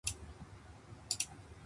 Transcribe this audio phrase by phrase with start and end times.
[0.03, 0.19] 米を
[1.09, 1.31] 耕す